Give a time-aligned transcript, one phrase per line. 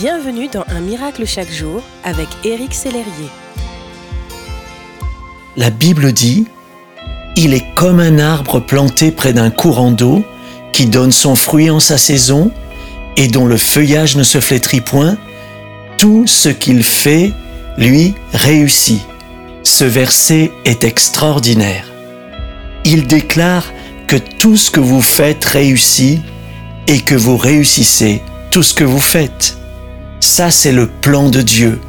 [0.00, 3.28] Bienvenue dans Un miracle chaque jour avec Éric Sellerier.
[5.58, 6.46] La Bible dit
[7.36, 10.24] Il est comme un arbre planté près d'un courant d'eau
[10.72, 12.50] qui donne son fruit en sa saison
[13.18, 15.18] et dont le feuillage ne se flétrit point.
[15.98, 17.34] Tout ce qu'il fait,
[17.76, 19.02] lui, réussit.
[19.64, 21.84] Ce verset est extraordinaire.
[22.86, 23.70] Il déclare
[24.06, 26.22] que tout ce que vous faites réussit
[26.86, 29.59] et que vous réussissez tout ce que vous faites.
[30.20, 31.80] Ça, c'est le plan de Dieu.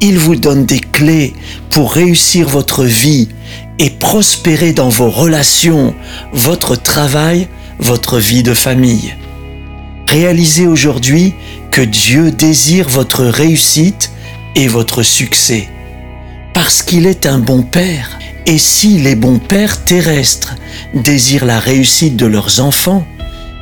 [0.00, 1.34] Il vous donne des clés
[1.70, 3.28] pour réussir votre vie
[3.78, 5.94] et prospérer dans vos relations,
[6.32, 9.14] votre travail, votre vie de famille.
[10.08, 11.34] Réalisez aujourd'hui
[11.70, 14.10] que Dieu désire votre réussite
[14.54, 15.68] et votre succès.
[16.52, 18.18] Parce qu'il est un bon Père.
[18.46, 20.54] Et si les bons pères terrestres
[20.92, 23.06] désirent la réussite de leurs enfants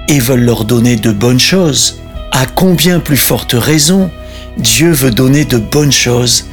[0.09, 2.03] et veulent leur donner de bonnes choses,
[2.33, 4.11] à combien plus forte raison
[4.57, 6.47] Dieu veut donner de bonnes choses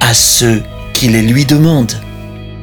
[0.00, 2.00] à ceux qui les lui demandent.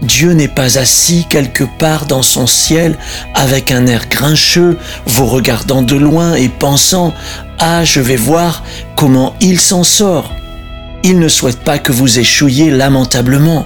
[0.02, 2.98] Dieu n'est pas assis quelque part dans son ciel
[3.36, 7.10] avec un air grincheux, vous regardant de loin et pensant⁇
[7.60, 8.64] Ah, je vais voir
[8.98, 10.26] comment il s'en sort⁇
[11.04, 13.66] Il ne souhaite pas que vous échouiez lamentablement.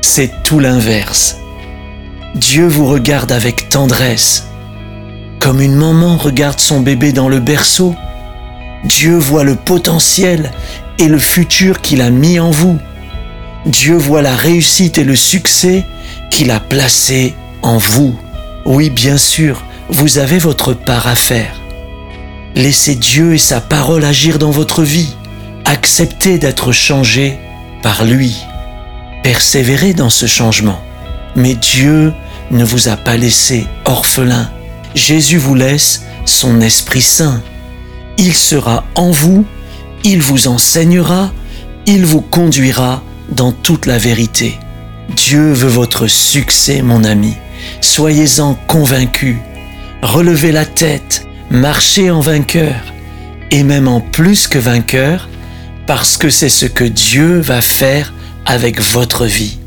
[0.00, 1.36] C'est tout l'inverse.
[2.34, 4.48] Dieu vous regarde avec tendresse,
[5.48, 7.96] comme une maman regarde son bébé dans le berceau,
[8.84, 10.52] Dieu voit le potentiel
[10.98, 12.78] et le futur qu'il a mis en vous.
[13.64, 15.86] Dieu voit la réussite et le succès
[16.30, 18.14] qu'il a placé en vous.
[18.66, 21.58] Oui, bien sûr, vous avez votre part à faire.
[22.54, 25.16] Laissez Dieu et sa parole agir dans votre vie.
[25.64, 27.38] Acceptez d'être changé
[27.82, 28.36] par lui.
[29.22, 30.82] Persévérez dans ce changement.
[31.36, 32.12] Mais Dieu
[32.50, 34.50] ne vous a pas laissé orphelin.
[34.98, 37.40] Jésus vous laisse son Esprit Saint.
[38.18, 39.46] Il sera en vous,
[40.02, 41.32] il vous enseignera,
[41.86, 44.58] il vous conduira dans toute la vérité.
[45.16, 47.34] Dieu veut votre succès, mon ami.
[47.80, 49.38] Soyez-en convaincu.
[50.02, 52.92] Relevez la tête, marchez en vainqueur,
[53.52, 55.28] et même en plus que vainqueur,
[55.86, 58.12] parce que c'est ce que Dieu va faire
[58.44, 59.58] avec votre vie.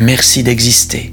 [0.00, 1.12] Merci d'exister.